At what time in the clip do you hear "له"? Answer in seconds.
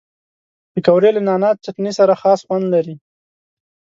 1.15-1.21